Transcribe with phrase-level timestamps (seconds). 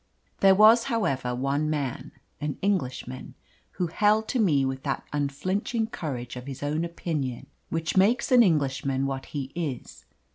[0.39, 3.35] There was, however, one man an Englishman
[3.73, 8.41] who held to me with that unflinching courage of his own opinion which makes an
[8.41, 10.05] Englishman what he is.